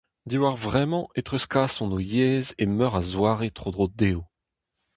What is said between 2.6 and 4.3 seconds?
e meur a zoare tro-dro dezho.